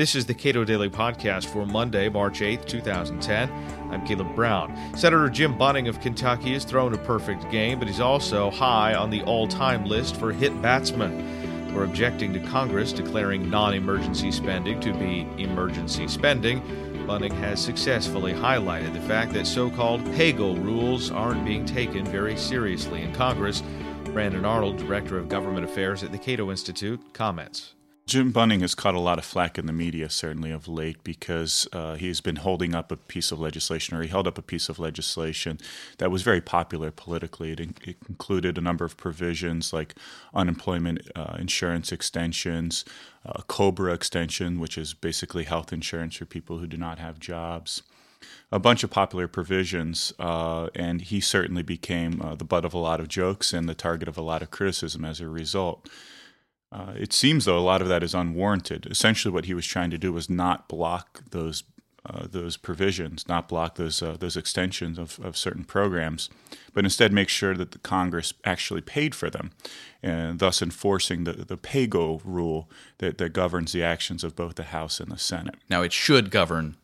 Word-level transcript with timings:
This 0.00 0.14
is 0.14 0.24
the 0.24 0.32
Cato 0.32 0.64
Daily 0.64 0.88
Podcast 0.88 1.44
for 1.44 1.66
Monday, 1.66 2.08
March 2.08 2.40
8th, 2.40 2.64
2010. 2.66 3.52
I'm 3.90 4.06
Caleb 4.06 4.34
Brown. 4.34 4.74
Senator 4.96 5.28
Jim 5.28 5.58
Bunning 5.58 5.88
of 5.88 6.00
Kentucky 6.00 6.54
has 6.54 6.64
thrown 6.64 6.94
a 6.94 6.96
perfect 6.96 7.50
game, 7.50 7.78
but 7.78 7.86
he's 7.86 8.00
also 8.00 8.50
high 8.50 8.94
on 8.94 9.10
the 9.10 9.20
all 9.24 9.46
time 9.46 9.84
list 9.84 10.16
for 10.16 10.32
hit 10.32 10.62
batsmen. 10.62 11.74
We're 11.74 11.84
objecting 11.84 12.32
to 12.32 12.40
Congress 12.40 12.94
declaring 12.94 13.50
non 13.50 13.74
emergency 13.74 14.32
spending 14.32 14.80
to 14.80 14.94
be 14.94 15.28
emergency 15.36 16.08
spending. 16.08 17.06
Bunning 17.06 17.34
has 17.34 17.62
successfully 17.62 18.32
highlighted 18.32 18.94
the 18.94 19.02
fact 19.02 19.34
that 19.34 19.46
so 19.46 19.68
called 19.68 20.02
PAYGO 20.14 20.64
rules 20.64 21.10
aren't 21.10 21.44
being 21.44 21.66
taken 21.66 22.06
very 22.06 22.38
seriously 22.38 23.02
in 23.02 23.12
Congress. 23.12 23.62
Brandon 24.04 24.46
Arnold, 24.46 24.78
Director 24.78 25.18
of 25.18 25.28
Government 25.28 25.66
Affairs 25.66 26.02
at 26.02 26.10
the 26.10 26.16
Cato 26.16 26.50
Institute, 26.50 27.12
comments. 27.12 27.74
Jim 28.10 28.32
Bunning 28.32 28.58
has 28.62 28.74
caught 28.74 28.96
a 28.96 28.98
lot 28.98 29.20
of 29.20 29.24
flack 29.24 29.56
in 29.56 29.66
the 29.66 29.72
media, 29.72 30.10
certainly 30.10 30.50
of 30.50 30.66
late, 30.66 31.04
because 31.04 31.68
uh, 31.72 31.94
he's 31.94 32.20
been 32.20 32.34
holding 32.34 32.74
up 32.74 32.90
a 32.90 32.96
piece 32.96 33.30
of 33.30 33.38
legislation, 33.38 33.96
or 33.96 34.02
he 34.02 34.08
held 34.08 34.26
up 34.26 34.36
a 34.36 34.42
piece 34.42 34.68
of 34.68 34.80
legislation 34.80 35.60
that 35.98 36.10
was 36.10 36.22
very 36.22 36.40
popular 36.40 36.90
politically. 36.90 37.52
It, 37.52 37.60
in- 37.60 37.76
it 37.84 37.98
included 38.08 38.58
a 38.58 38.60
number 38.60 38.84
of 38.84 38.96
provisions 38.96 39.72
like 39.72 39.94
unemployment 40.34 41.08
uh, 41.14 41.36
insurance 41.38 41.92
extensions, 41.92 42.84
uh, 43.24 43.42
COBRA 43.46 43.94
extension, 43.94 44.58
which 44.58 44.76
is 44.76 44.92
basically 44.92 45.44
health 45.44 45.72
insurance 45.72 46.16
for 46.16 46.24
people 46.24 46.58
who 46.58 46.66
do 46.66 46.76
not 46.76 46.98
have 46.98 47.20
jobs 47.20 47.84
a 48.52 48.58
bunch 48.58 48.82
of 48.82 48.90
popular 48.90 49.28
provisions, 49.28 50.12
uh, 50.18 50.68
and 50.74 51.00
he 51.00 51.20
certainly 51.20 51.62
became 51.62 52.20
uh, 52.20 52.34
the 52.34 52.44
butt 52.44 52.64
of 52.64 52.74
a 52.74 52.78
lot 52.78 52.98
of 53.00 53.06
jokes 53.08 53.52
and 53.52 53.68
the 53.68 53.74
target 53.74 54.08
of 54.08 54.18
a 54.18 54.22
lot 54.22 54.42
of 54.42 54.50
criticism 54.50 55.04
as 55.04 55.20
a 55.20 55.28
result. 55.28 55.88
Uh, 56.72 56.92
it 56.96 57.12
seems, 57.12 57.44
though, 57.44 57.58
a 57.58 57.60
lot 57.60 57.82
of 57.82 57.88
that 57.88 58.02
is 58.02 58.14
unwarranted. 58.14 58.86
Essentially, 58.90 59.32
what 59.32 59.46
he 59.46 59.54
was 59.54 59.66
trying 59.66 59.90
to 59.90 59.98
do 59.98 60.12
was 60.12 60.30
not 60.30 60.68
block 60.68 61.22
those 61.30 61.64
uh, 62.06 62.26
those 62.30 62.56
provisions, 62.56 63.28
not 63.28 63.48
block 63.48 63.74
those 63.74 64.02
uh, 64.02 64.16
those 64.18 64.36
extensions 64.36 64.98
of, 64.98 65.20
of 65.22 65.36
certain 65.36 65.64
programs, 65.64 66.30
but 66.72 66.84
instead 66.84 67.12
make 67.12 67.28
sure 67.28 67.54
that 67.54 67.72
the 67.72 67.78
Congress 67.78 68.32
actually 68.44 68.80
paid 68.80 69.14
for 69.14 69.28
them, 69.28 69.50
and 70.02 70.38
thus 70.38 70.62
enforcing 70.62 71.24
the 71.24 71.32
the 71.32 71.58
PAYGO 71.58 72.22
rule 72.24 72.70
that, 72.98 73.18
that 73.18 73.32
governs 73.32 73.72
the 73.72 73.82
actions 73.82 74.24
of 74.24 74.34
both 74.34 74.54
the 74.54 74.64
House 74.64 74.98
and 75.00 75.10
the 75.10 75.18
Senate. 75.18 75.56
Now, 75.68 75.82
it 75.82 75.92
should 75.92 76.30
govern 76.30 76.76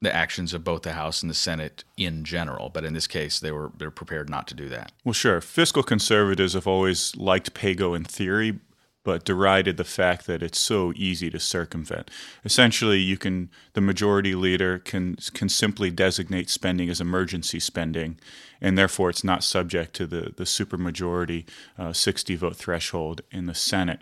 the 0.00 0.14
actions 0.14 0.54
of 0.54 0.64
both 0.64 0.82
the 0.82 0.92
House 0.92 1.22
and 1.22 1.30
the 1.30 1.34
Senate 1.34 1.84
in 1.96 2.24
general, 2.24 2.68
but 2.68 2.84
in 2.84 2.94
this 2.94 3.06
case, 3.06 3.40
they 3.40 3.52
were 3.52 3.70
they're 3.76 3.90
prepared 3.90 4.30
not 4.30 4.46
to 4.48 4.54
do 4.54 4.68
that. 4.70 4.92
Well, 5.04 5.12
sure. 5.12 5.40
Fiscal 5.40 5.82
conservatives 5.82 6.54
have 6.54 6.66
always 6.66 7.14
liked 7.16 7.52
PAYGO 7.52 7.94
in 7.94 8.04
theory, 8.04 8.60
but 9.04 9.24
derided 9.24 9.76
the 9.76 9.84
fact 9.84 10.26
that 10.26 10.42
it's 10.42 10.58
so 10.58 10.92
easy 10.96 11.30
to 11.30 11.38
circumvent. 11.38 12.10
Essentially, 12.44 12.98
you 12.98 13.16
can 13.16 13.50
the 13.74 13.80
majority 13.80 14.34
leader 14.34 14.78
can 14.78 15.16
can 15.34 15.48
simply 15.48 15.90
designate 15.90 16.50
spending 16.50 16.88
as 16.88 17.00
emergency 17.00 17.60
spending, 17.60 18.18
and 18.60 18.76
therefore 18.76 19.10
it's 19.10 19.22
not 19.22 19.44
subject 19.44 19.94
to 19.94 20.06
the 20.06 20.32
the 20.34 20.44
supermajority 20.44 21.44
uh, 21.78 21.92
60 21.92 22.34
vote 22.34 22.56
threshold 22.56 23.20
in 23.30 23.46
the 23.46 23.54
Senate. 23.54 24.00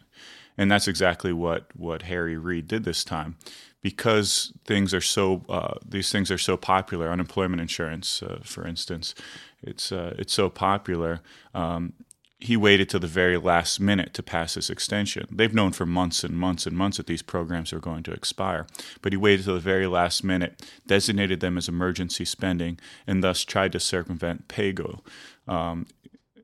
And 0.57 0.71
that's 0.71 0.89
exactly 0.89 1.33
what 1.33 1.67
what 1.75 2.03
Harry 2.03 2.37
Reid 2.37 2.69
did 2.69 2.85
this 2.85 3.03
time, 3.03 3.37
because 3.83 4.53
things 4.65 4.95
are 4.95 5.01
so 5.01 5.43
uh, 5.49 5.75
these 5.85 6.13
things 6.13 6.31
are 6.31 6.39
so 6.39 6.57
popular. 6.57 7.11
Unemployment 7.11 7.61
insurance, 7.61 8.23
uh, 8.23 8.41
for 8.45 8.67
instance, 8.67 9.15
it's 9.63 9.91
uh, 9.91 10.15
it's 10.19 10.33
so 10.33 10.49
popular. 10.49 11.21
Um, 11.55 11.95
he 12.43 12.57
waited 12.57 12.89
to 12.89 12.99
the 12.99 13.07
very 13.07 13.39
last 13.39 13.79
minute 13.79 14.13
to 14.15 14.23
pass 14.23 14.55
this 14.55 14.69
extension. 14.69 15.29
They've 15.31 15.55
known 15.55 15.71
for 15.71 15.87
months 15.87 16.25
and 16.25 16.37
months 16.37 16.67
and 16.67 16.77
months 16.77 16.97
that 16.97 17.07
these 17.07 17.23
programs 17.23 17.73
are 17.73 17.79
going 17.79 18.03
to 18.03 18.13
expire, 18.13 18.67
but 19.01 19.13
he 19.13 19.17
waited 19.17 19.45
to 19.45 19.53
the 19.53 19.61
very 19.61 19.87
last 19.87 20.25
minute, 20.25 20.61
designated 20.85 21.39
them 21.39 21.57
as 21.57 21.69
emergency 21.69 22.25
spending, 22.25 22.81
and 23.07 23.23
thus 23.23 23.45
tried 23.45 23.71
to 23.73 23.81
circumvent 23.81 24.49
PAYGO. 24.49 25.01
Um, 25.47 25.87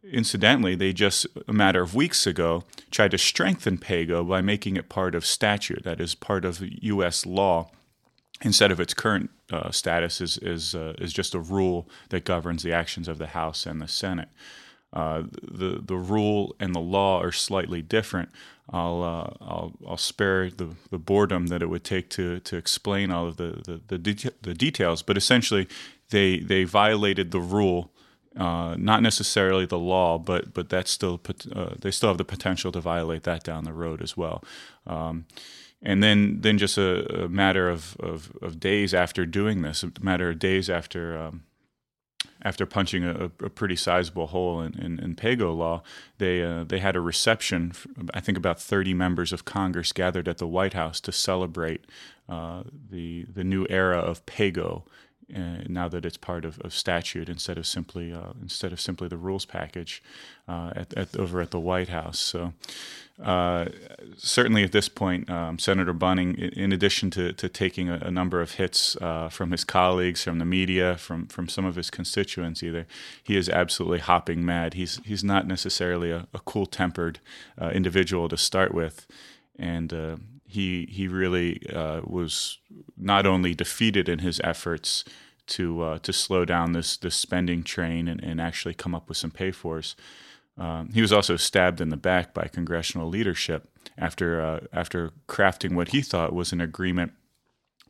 incidentally, 0.04 0.76
they 0.76 0.92
just 0.92 1.26
a 1.48 1.52
matter 1.52 1.82
of 1.82 1.96
weeks 1.96 2.28
ago 2.28 2.62
tried 2.92 3.10
to 3.10 3.18
strengthen 3.18 3.76
PAYGO 3.76 4.28
by 4.28 4.40
making 4.40 4.76
it 4.76 4.88
part 4.88 5.16
of 5.16 5.26
statute, 5.26 5.82
that 5.82 6.00
is, 6.00 6.14
part 6.14 6.44
of 6.44 6.62
U.S. 6.62 7.26
law 7.26 7.70
instead 8.42 8.70
of 8.70 8.78
its 8.78 8.94
current 8.94 9.30
uh, 9.50 9.72
status 9.72 10.20
is 10.20 10.38
is, 10.38 10.76
uh, 10.76 10.94
is 10.98 11.12
just 11.12 11.34
a 11.34 11.40
rule 11.40 11.88
that 12.10 12.24
governs 12.24 12.62
the 12.62 12.72
actions 12.72 13.08
of 13.08 13.18
the 13.18 13.28
House 13.28 13.66
and 13.66 13.82
the 13.82 13.88
Senate. 13.88 14.28
Uh, 14.92 15.24
the 15.42 15.80
the 15.84 15.96
rule 15.96 16.56
and 16.58 16.74
the 16.74 16.80
law 16.80 17.20
are 17.20 17.32
slightly 17.32 17.82
different. 17.82 18.30
I'll 18.70 19.02
uh, 19.02 19.44
I'll, 19.44 19.72
I'll 19.86 19.96
spare 19.96 20.50
the, 20.50 20.74
the 20.90 20.98
boredom 20.98 21.46
that 21.48 21.62
it 21.62 21.66
would 21.66 21.84
take 21.84 22.10
to, 22.10 22.40
to 22.40 22.56
explain 22.56 23.10
all 23.10 23.26
of 23.26 23.36
the 23.36 23.62
the, 23.64 23.80
the, 23.86 23.98
de- 23.98 24.32
the 24.42 24.54
details, 24.54 25.02
but 25.02 25.16
essentially 25.16 25.68
they 26.10 26.38
they 26.38 26.64
violated 26.64 27.30
the 27.30 27.40
rule, 27.40 27.90
uh, 28.36 28.76
not 28.78 29.02
necessarily 29.02 29.66
the 29.66 29.78
law, 29.78 30.18
but 30.18 30.54
but 30.54 30.68
that's 30.68 30.90
still 30.90 31.20
uh, 31.54 31.74
they 31.80 31.90
still 31.90 32.10
have 32.10 32.18
the 32.18 32.24
potential 32.24 32.72
to 32.72 32.80
violate 32.80 33.24
that 33.24 33.42
down 33.42 33.64
the 33.64 33.72
road 33.72 34.02
as 34.02 34.16
well. 34.16 34.42
Um, 34.86 35.26
and 35.82 36.02
then 36.02 36.40
then 36.40 36.58
just 36.58 36.76
a, 36.76 37.24
a 37.24 37.28
matter 37.28 37.68
of, 37.68 37.96
of, 38.00 38.32
of, 38.42 38.58
days 38.58 38.92
after 38.92 39.24
doing 39.24 39.62
this, 39.62 39.84
a 39.84 39.92
matter 40.00 40.30
of 40.30 40.38
days 40.38 40.68
after 40.68 41.16
um, 41.16 41.44
after 42.42 42.66
punching 42.66 43.04
a, 43.04 43.30
a, 43.42 43.50
pretty 43.50 43.76
sizable 43.76 44.28
hole 44.28 44.60
in, 44.60 44.78
in, 44.78 44.98
in 45.00 45.16
PAYGO 45.16 45.56
law, 45.56 45.82
they 46.18 46.42
uh, 46.42 46.64
they 46.64 46.78
had 46.78 46.96
a 46.96 47.00
reception. 47.00 47.72
I 48.14 48.20
think 48.20 48.38
about 48.38 48.60
30 48.60 48.94
members 48.94 49.32
of 49.32 49.44
Congress 49.44 49.92
gathered 49.92 50.28
at 50.28 50.38
the 50.38 50.46
White 50.46 50.74
House 50.74 51.00
to 51.00 51.12
celebrate 51.12 51.84
uh, 52.28 52.62
the 52.90 53.24
the 53.24 53.44
new 53.44 53.66
era 53.68 53.98
of 53.98 54.24
PAYGO. 54.26 54.84
Uh, 55.34 55.58
now 55.68 55.88
that 55.88 56.06
it's 56.06 56.16
part 56.16 56.46
of, 56.46 56.58
of 56.60 56.72
statute 56.72 57.28
instead 57.28 57.58
of 57.58 57.66
simply 57.66 58.14
uh, 58.14 58.32
instead 58.40 58.72
of 58.72 58.80
simply 58.80 59.08
the 59.08 59.16
rules 59.18 59.44
package 59.44 60.02
uh, 60.48 60.72
at, 60.74 60.94
at, 60.94 61.14
over 61.16 61.42
at 61.42 61.50
the 61.50 61.60
White 61.60 61.90
House, 61.90 62.18
so 62.18 62.54
uh, 63.22 63.66
certainly 64.16 64.62
at 64.64 64.72
this 64.72 64.88
point, 64.88 65.28
um, 65.28 65.58
Senator 65.58 65.92
Bunning, 65.92 66.38
in 66.38 66.72
addition 66.72 67.10
to, 67.10 67.34
to 67.34 67.48
taking 67.48 67.90
a, 67.90 67.96
a 67.96 68.10
number 68.10 68.40
of 68.40 68.52
hits 68.52 68.96
uh, 69.02 69.28
from 69.28 69.50
his 69.50 69.64
colleagues, 69.64 70.24
from 70.24 70.38
the 70.38 70.46
media, 70.46 70.96
from, 70.96 71.26
from 71.26 71.46
some 71.46 71.66
of 71.66 71.76
his 71.76 71.90
constituents, 71.90 72.62
either 72.62 72.86
he 73.22 73.36
is 73.36 73.50
absolutely 73.50 73.98
hopping 73.98 74.46
mad. 74.46 74.74
He's 74.74 74.98
he's 75.04 75.24
not 75.24 75.46
necessarily 75.46 76.10
a, 76.10 76.26
a 76.32 76.38
cool 76.38 76.64
tempered 76.64 77.18
uh, 77.60 77.68
individual 77.68 78.30
to 78.30 78.38
start 78.38 78.72
with, 78.72 79.06
and 79.58 79.92
he 80.46 80.86
he 80.90 81.06
really 81.06 81.60
was 82.04 82.58
not 82.98 83.26
only 83.26 83.54
defeated 83.54 84.08
in 84.08 84.20
his 84.20 84.40
efforts 84.44 85.04
to 85.48 85.82
uh, 85.82 85.98
to 86.00 86.12
slow 86.12 86.44
down 86.44 86.72
this 86.72 86.96
this 86.96 87.14
spending 87.14 87.62
train 87.62 88.08
and, 88.08 88.22
and 88.22 88.40
actually 88.40 88.74
come 88.74 88.94
up 88.94 89.08
with 89.08 89.18
some 89.18 89.30
pay 89.30 89.50
fors. 89.50 89.96
Um, 90.56 90.90
he 90.92 91.00
was 91.00 91.12
also 91.12 91.36
stabbed 91.36 91.80
in 91.80 91.88
the 91.88 91.96
back 91.96 92.34
by 92.34 92.48
congressional 92.52 93.08
leadership 93.08 93.68
after 93.96 94.40
uh, 94.40 94.60
after 94.72 95.12
crafting 95.28 95.74
what 95.74 95.88
he 95.88 96.02
thought 96.02 96.32
was 96.32 96.52
an 96.52 96.60
agreement 96.60 97.12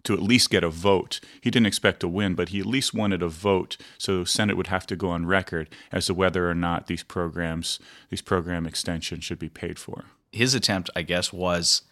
to 0.05 0.15
at 0.15 0.23
least 0.23 0.51
get 0.51 0.65
a 0.65 0.71
vote. 0.71 1.21
He 1.41 1.51
didn't 1.51 1.67
expect 1.67 2.01
to 2.01 2.09
win, 2.09 2.35
but 2.35 2.51
he 2.51 2.61
at 2.61 2.67
least 2.67 2.95
wanted 2.95 3.23
a 3.23 3.29
vote, 3.29 3.77
so 3.99 4.25
Senate 4.25 4.57
would 4.57 4.69
have 4.69 4.87
to 4.87 4.97
go 4.97 5.11
on 5.11 5.27
record 5.27 5.69
as 5.93 6.07
to 6.07 6.15
whether 6.15 6.49
or 6.49 6.55
not 6.55 6.87
these 6.87 7.03
programs, 7.03 7.79
these 8.09 8.23
program 8.23 8.67
extensions, 8.67 9.25
should 9.25 9.39
be 9.39 9.49
paid 9.49 9.79
for. 9.79 10.05
His 10.33 10.55
attempt, 10.55 10.89
I 10.95 11.03
guess, 11.03 11.33
was 11.33 11.83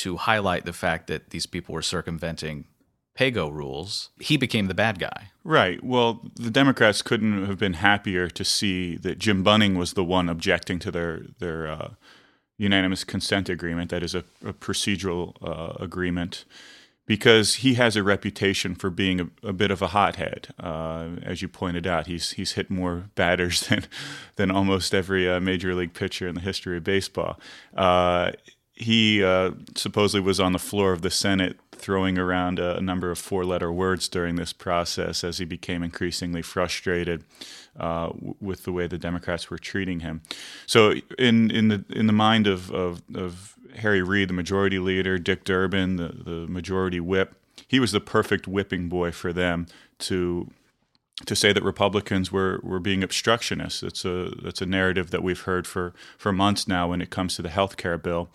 to 0.00 0.16
highlight 0.16 0.64
the 0.64 0.72
fact 0.72 1.06
that 1.08 1.30
these 1.30 1.46
people 1.46 1.74
were 1.74 1.82
circumventing 1.82 2.64
PAYGO 3.18 3.52
rules, 3.52 4.10
he 4.18 4.36
became 4.38 4.66
the 4.66 4.74
bad 4.74 4.98
guy. 4.98 5.30
Right. 5.44 5.82
Well, 5.84 6.20
the 6.36 6.50
Democrats 6.50 7.02
couldn't 7.02 7.44
have 7.46 7.58
been 7.58 7.74
happier 7.74 8.28
to 8.30 8.44
see 8.44 8.96
that 8.96 9.18
Jim 9.18 9.42
Bunning 9.42 9.76
was 9.76 9.92
the 9.92 10.04
one 10.04 10.28
objecting 10.28 10.78
to 10.80 10.90
their 10.90 11.22
their 11.38 11.66
uh, 11.66 11.88
unanimous 12.56 13.04
consent 13.04 13.48
agreement. 13.48 13.90
That 13.90 14.02
is 14.02 14.14
a, 14.14 14.24
a 14.44 14.52
procedural 14.52 15.34
uh, 15.42 15.74
agreement. 15.82 16.44
Because 17.06 17.56
he 17.56 17.74
has 17.74 17.96
a 17.96 18.04
reputation 18.04 18.76
for 18.76 18.88
being 18.88 19.20
a, 19.20 19.48
a 19.48 19.52
bit 19.52 19.72
of 19.72 19.82
a 19.82 19.88
hothead, 19.88 20.54
uh, 20.60 21.08
as 21.24 21.42
you 21.42 21.48
pointed 21.48 21.84
out, 21.84 22.06
he's 22.06 22.32
he's 22.32 22.52
hit 22.52 22.70
more 22.70 23.10
batters 23.16 23.60
than 23.68 23.84
than 24.36 24.50
almost 24.50 24.94
every 24.94 25.28
uh, 25.28 25.40
major 25.40 25.74
league 25.74 25.92
pitcher 25.92 26.28
in 26.28 26.36
the 26.36 26.40
history 26.40 26.76
of 26.76 26.84
baseball 26.84 27.40
uh, 27.76 28.30
he 28.80 29.22
uh, 29.22 29.50
supposedly 29.76 30.24
was 30.24 30.40
on 30.40 30.52
the 30.52 30.58
floor 30.58 30.92
of 30.94 31.02
the 31.02 31.10
Senate 31.10 31.58
throwing 31.72 32.18
around 32.18 32.58
a, 32.58 32.80
number 32.80 33.10
of 33.10 33.18
four 33.18 33.44
letter 33.44 33.70
words 33.70 34.08
during 34.08 34.36
this 34.36 34.54
process 34.54 35.22
as 35.22 35.36
he 35.36 35.44
became 35.44 35.82
increasingly 35.82 36.40
frustrated 36.40 37.24
uh, 37.78 38.10
with 38.40 38.64
the 38.64 38.72
way 38.72 38.86
the 38.86 38.96
Democrats 38.96 39.50
were 39.50 39.58
treating 39.58 40.00
him. 40.00 40.22
So, 40.66 40.94
in, 41.18 41.50
in, 41.50 41.68
the, 41.68 41.84
in 41.90 42.06
the 42.06 42.12
mind 42.14 42.46
of, 42.46 42.70
of, 42.70 43.02
of 43.14 43.54
Harry 43.76 44.02
Reid, 44.02 44.30
the 44.30 44.34
majority 44.34 44.78
leader, 44.78 45.18
Dick 45.18 45.44
Durbin, 45.44 45.96
the, 45.96 46.08
the 46.08 46.46
majority 46.48 47.00
whip, 47.00 47.34
he 47.68 47.78
was 47.78 47.92
the 47.92 48.00
perfect 48.00 48.48
whipping 48.48 48.88
boy 48.88 49.10
for 49.10 49.32
them 49.32 49.66
to 50.00 50.50
to 51.26 51.36
say 51.36 51.52
that 51.52 51.62
Republicans 51.62 52.32
were, 52.32 52.60
were 52.62 52.80
being 52.80 53.02
obstructionists. 53.02 53.82
It's 53.82 54.04
a 54.04 54.32
that's 54.42 54.62
a 54.62 54.66
narrative 54.66 55.10
that 55.10 55.22
we've 55.22 55.40
heard 55.40 55.66
for, 55.66 55.92
for 56.16 56.32
months 56.32 56.66
now 56.66 56.88
when 56.88 57.02
it 57.02 57.10
comes 57.10 57.36
to 57.36 57.42
the 57.42 57.50
health 57.50 57.76
care 57.76 57.98
bill. 57.98 58.30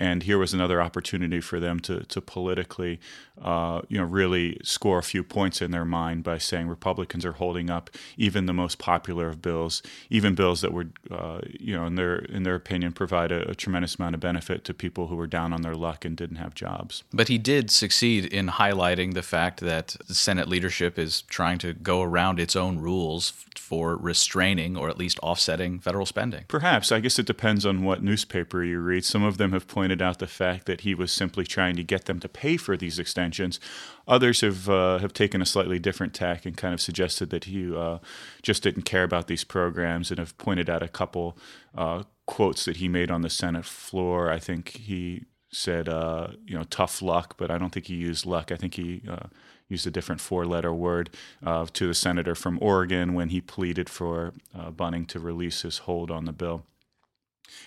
And 0.00 0.22
here 0.22 0.38
was 0.38 0.54
another 0.54 0.80
opportunity 0.80 1.40
for 1.40 1.58
them 1.58 1.80
to, 1.80 2.04
to 2.04 2.20
politically, 2.20 3.00
uh, 3.42 3.82
you 3.88 3.98
know, 3.98 4.04
really 4.04 4.60
score 4.62 4.98
a 4.98 5.02
few 5.02 5.24
points 5.24 5.60
in 5.60 5.72
their 5.72 5.84
mind 5.84 6.22
by 6.22 6.38
saying 6.38 6.68
Republicans 6.68 7.24
are 7.24 7.32
holding 7.32 7.68
up 7.68 7.90
even 8.16 8.46
the 8.46 8.52
most 8.52 8.78
popular 8.78 9.26
of 9.26 9.42
bills, 9.42 9.82
even 10.08 10.36
bills 10.36 10.60
that 10.60 10.72
would, 10.72 10.92
uh, 11.10 11.40
you 11.58 11.74
know, 11.74 11.84
in 11.84 11.96
their 11.96 12.18
in 12.18 12.44
their 12.44 12.54
opinion, 12.54 12.92
provide 12.92 13.32
a, 13.32 13.50
a 13.50 13.54
tremendous 13.56 13.96
amount 13.96 14.14
of 14.14 14.20
benefit 14.20 14.62
to 14.64 14.72
people 14.72 15.08
who 15.08 15.16
were 15.16 15.26
down 15.26 15.52
on 15.52 15.62
their 15.62 15.74
luck 15.74 16.04
and 16.04 16.16
didn't 16.16 16.36
have 16.36 16.54
jobs. 16.54 17.02
But 17.12 17.26
he 17.26 17.36
did 17.36 17.68
succeed 17.68 18.26
in 18.26 18.46
highlighting 18.46 19.14
the 19.14 19.22
fact 19.24 19.58
that 19.60 19.96
Senate 20.06 20.48
leadership 20.48 20.96
is 20.96 21.22
trying 21.22 21.58
to 21.58 21.74
go 21.74 22.02
around 22.02 22.27
its 22.36 22.56
own 22.56 22.78
rules 22.78 23.32
for 23.56 23.96
restraining 23.96 24.76
or 24.76 24.88
at 24.88 24.98
least 24.98 25.18
offsetting 25.20 25.78
federal 25.78 26.06
spending. 26.06 26.44
Perhaps. 26.48 26.90
I 26.90 27.00
guess 27.00 27.18
it 27.18 27.26
depends 27.26 27.66
on 27.66 27.84
what 27.84 28.02
newspaper 28.02 28.64
you 28.64 28.80
read. 28.80 29.04
Some 29.04 29.22
of 29.22 29.36
them 29.36 29.52
have 29.52 29.68
pointed 29.68 30.00
out 30.00 30.18
the 30.18 30.26
fact 30.26 30.66
that 30.66 30.80
he 30.80 30.94
was 30.94 31.12
simply 31.12 31.44
trying 31.44 31.76
to 31.76 31.84
get 31.84 32.06
them 32.06 32.18
to 32.20 32.28
pay 32.28 32.56
for 32.56 32.76
these 32.76 32.98
extensions. 32.98 33.60
Others 34.06 34.40
have 34.40 34.68
uh, 34.68 34.98
have 34.98 35.12
taken 35.12 35.42
a 35.42 35.46
slightly 35.46 35.78
different 35.78 36.14
tack 36.14 36.46
and 36.46 36.56
kind 36.56 36.72
of 36.72 36.80
suggested 36.80 37.30
that 37.30 37.44
he 37.44 37.74
uh, 37.74 37.98
just 38.42 38.62
didn't 38.62 38.82
care 38.82 39.04
about 39.04 39.26
these 39.26 39.44
programs 39.44 40.10
and 40.10 40.18
have 40.18 40.36
pointed 40.38 40.70
out 40.70 40.82
a 40.82 40.88
couple 40.88 41.36
uh, 41.76 42.04
quotes 42.26 42.64
that 42.64 42.78
he 42.78 42.88
made 42.88 43.10
on 43.10 43.22
the 43.22 43.30
Senate 43.30 43.66
floor. 43.66 44.30
I 44.32 44.38
think 44.38 44.70
he 44.70 45.24
said, 45.50 45.88
uh, 45.88 46.28
you 46.46 46.56
know, 46.56 46.64
tough 46.64 47.00
luck, 47.02 47.36
but 47.38 47.50
I 47.50 47.58
don't 47.58 47.70
think 47.70 47.86
he 47.86 47.94
used 47.94 48.26
luck. 48.26 48.52
I 48.52 48.56
think 48.56 48.74
he 48.74 49.02
uh, 49.08 49.28
used 49.68 49.86
a 49.86 49.90
different 49.90 50.20
four 50.20 50.46
letter 50.46 50.72
word 50.72 51.10
uh, 51.44 51.66
to 51.72 51.86
the 51.86 51.94
senator 51.94 52.34
from 52.34 52.58
Oregon 52.60 53.14
when 53.14 53.28
he 53.28 53.40
pleaded 53.40 53.88
for 53.88 54.32
uh, 54.58 54.70
Bunning 54.70 55.06
to 55.06 55.20
release 55.20 55.62
his 55.62 55.78
hold 55.78 56.10
on 56.10 56.24
the 56.24 56.32
bill. 56.32 56.64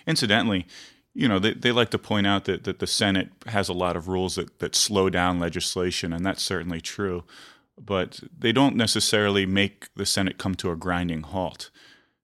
Incidentally, 0.06 0.66
you 1.14 1.28
know, 1.28 1.38
they, 1.38 1.52
they 1.52 1.72
like 1.72 1.90
to 1.90 1.98
point 1.98 2.26
out 2.26 2.44
that, 2.46 2.64
that 2.64 2.78
the 2.78 2.86
Senate 2.86 3.30
has 3.46 3.68
a 3.68 3.74
lot 3.74 3.96
of 3.96 4.08
rules 4.08 4.36
that, 4.36 4.58
that 4.60 4.74
slow 4.74 5.10
down 5.10 5.38
legislation, 5.38 6.12
and 6.12 6.24
that's 6.24 6.42
certainly 6.42 6.80
true. 6.80 7.24
But 7.80 8.20
they 8.36 8.52
don't 8.52 8.76
necessarily 8.76 9.46
make 9.46 9.88
the 9.94 10.06
Senate 10.06 10.38
come 10.38 10.54
to 10.56 10.70
a 10.70 10.76
grinding 10.76 11.22
halt. 11.22 11.70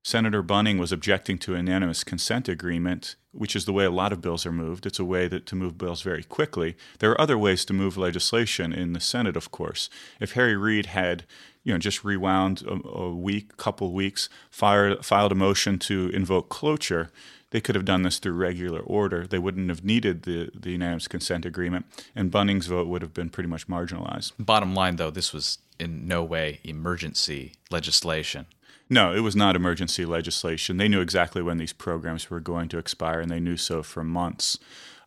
Senator 0.02 0.42
Bunning 0.42 0.78
was 0.78 0.92
objecting 0.92 1.38
to 1.38 1.54
an 1.54 1.66
unanimous 1.66 2.04
consent 2.04 2.48
agreement, 2.48 3.16
which 3.38 3.54
is 3.54 3.64
the 3.64 3.72
way 3.72 3.84
a 3.84 3.90
lot 3.90 4.12
of 4.12 4.20
bills 4.20 4.44
are 4.44 4.52
moved. 4.52 4.84
It's 4.84 4.98
a 4.98 5.04
way 5.04 5.28
that, 5.28 5.46
to 5.46 5.56
move 5.56 5.78
bills 5.78 6.02
very 6.02 6.24
quickly. 6.24 6.76
There 6.98 7.10
are 7.12 7.20
other 7.20 7.38
ways 7.38 7.64
to 7.66 7.72
move 7.72 7.96
legislation 7.96 8.72
in 8.72 8.92
the 8.92 9.00
Senate, 9.00 9.36
of 9.36 9.50
course. 9.50 9.88
If 10.20 10.32
Harry 10.32 10.56
Reid 10.56 10.86
had, 10.86 11.24
you 11.62 11.72
know, 11.72 11.78
just 11.78 12.04
rewound 12.04 12.62
a, 12.62 12.88
a 12.88 13.14
week, 13.14 13.56
couple 13.56 13.92
weeks, 13.92 14.28
fired, 14.50 15.04
filed 15.04 15.32
a 15.32 15.36
motion 15.36 15.78
to 15.80 16.10
invoke 16.12 16.48
cloture, 16.48 17.10
they 17.50 17.60
could 17.60 17.74
have 17.74 17.84
done 17.84 18.02
this 18.02 18.18
through 18.18 18.34
regular 18.34 18.80
order. 18.80 19.26
They 19.26 19.38
wouldn't 19.38 19.68
have 19.68 19.84
needed 19.84 20.22
the, 20.22 20.50
the 20.54 20.72
unanimous 20.72 21.08
consent 21.08 21.44
agreement, 21.46 21.86
and 22.14 22.30
Bunning's 22.30 22.66
vote 22.66 22.88
would 22.88 23.02
have 23.02 23.14
been 23.14 23.30
pretty 23.30 23.48
much 23.48 23.68
marginalized. 23.68 24.32
Bottom 24.38 24.74
line, 24.74 24.96
though, 24.96 25.10
this 25.10 25.32
was 25.32 25.58
in 25.78 26.06
no 26.06 26.22
way 26.24 26.60
emergency 26.64 27.54
legislation. 27.70 28.46
No, 28.90 29.12
it 29.12 29.20
was 29.20 29.36
not 29.36 29.54
emergency 29.54 30.06
legislation. 30.06 30.78
They 30.78 30.88
knew 30.88 31.00
exactly 31.00 31.42
when 31.42 31.58
these 31.58 31.74
programs 31.74 32.30
were 32.30 32.40
going 32.40 32.68
to 32.70 32.78
expire, 32.78 33.20
and 33.20 33.30
they 33.30 33.40
knew 33.40 33.56
so 33.56 33.82
for 33.82 34.02
months. 34.02 34.58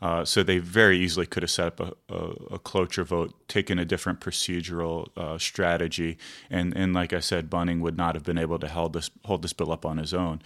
Uh, 0.02 0.26
so 0.26 0.42
they 0.42 0.58
very 0.58 0.98
easily 0.98 1.28
could 1.28 1.44
have 1.44 1.52
set 1.52 1.68
up 1.68 1.80
a, 1.80 2.14
a, 2.14 2.56
a 2.56 2.60
cloture 2.60 3.04
vote, 3.04 3.48
taken 3.48 3.78
a 3.78 3.86
different 3.86 4.20
procedural 4.20 5.10
uh, 5.16 5.38
strategy, 5.38 6.18
and, 6.50 6.76
and 6.76 6.94
like 6.94 7.14
I 7.14 7.20
said, 7.20 7.52
Bunning 7.52 7.82
would 7.82 7.98
not 7.98 8.16
have 8.16 8.24
been 8.24 8.40
able 8.40 8.58
to 8.60 8.68
hold 8.68 8.94
this 8.94 9.12
hold 9.26 9.44
this 9.44 9.54
bill 9.54 9.72
up 9.72 9.86
on 9.86 9.98
his 9.98 10.14
own. 10.14 10.42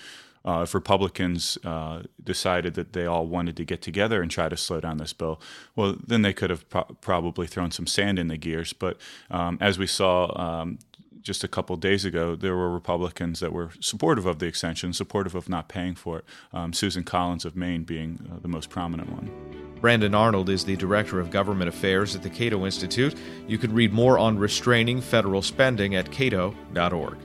Uh, 0.46 0.62
if 0.62 0.74
Republicans 0.74 1.58
uh, 1.64 2.04
decided 2.24 2.76
that 2.76 2.94
they 2.94 3.06
all 3.06 3.26
wanted 3.26 3.58
to 3.58 3.66
get 3.66 3.82
together 3.82 4.22
and 4.22 4.30
try 4.30 4.48
to 4.48 4.56
slow 4.56 4.80
down 4.80 4.98
this 4.98 5.14
bill, 5.14 5.42
well, 5.76 5.96
then 6.06 6.22
they 6.22 6.34
could 6.34 6.50
have 6.50 6.70
pro- 6.70 6.84
probably 7.02 7.48
thrown 7.48 7.72
some 7.72 7.88
sand 7.88 8.20
in 8.20 8.28
the 8.28 8.38
gears. 8.38 8.72
But 8.72 8.98
um, 9.32 9.58
as 9.60 9.80
we 9.80 9.88
saw 9.88 10.32
um, 10.40 10.78
just 11.26 11.44
a 11.44 11.48
couple 11.48 11.76
days 11.76 12.06
ago, 12.06 12.36
there 12.36 12.56
were 12.56 12.70
Republicans 12.70 13.40
that 13.40 13.52
were 13.52 13.72
supportive 13.80 14.28
of 14.28 14.38
the 14.38 14.46
extension, 14.46 14.94
supportive 14.94 15.34
of 15.34 15.50
not 15.50 15.68
paying 15.68 15.96
for 15.96 16.20
it. 16.20 16.26
Um, 16.54 16.72
Susan 16.72 17.04
Collins 17.04 17.46
of 17.46 17.56
Maine 17.56 17.84
being 17.84 18.30
uh, 18.32 18.40
the 18.40 18.48
most 18.48 18.70
prominent 18.70 19.10
one. 19.10 19.32
Brandon 19.82 20.14
Arnold 20.14 20.50
is 20.50 20.64
the 20.64 20.76
Director 20.76 21.20
of 21.20 21.32
Government 21.32 21.68
Affairs 21.68 22.16
at 22.16 22.24
the 22.24 22.30
Cato 22.30 22.66
Institute. 22.66 23.16
You 23.48 23.58
can 23.58 23.74
read 23.74 23.92
more 23.92 24.18
on 24.20 24.38
restraining 24.38 25.02
federal 25.02 25.42
spending 25.42 25.96
at 25.96 26.12
cato.org. 26.12 27.18